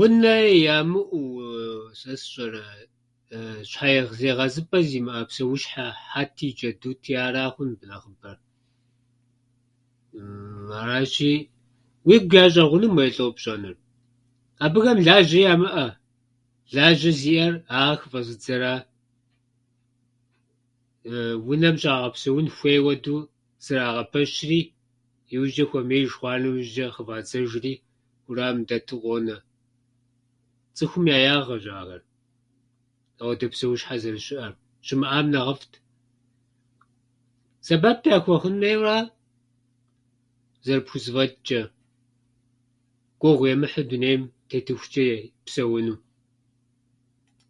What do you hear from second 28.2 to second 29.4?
уэрамым дэту къонэ.